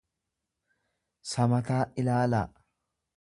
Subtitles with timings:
[1.33, 2.45] samataa ilaalaa.